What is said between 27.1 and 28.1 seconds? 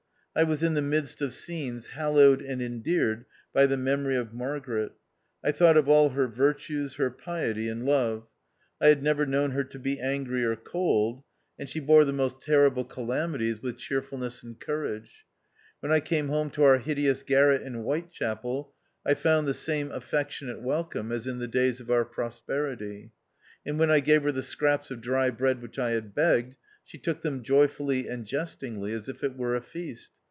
them joyfully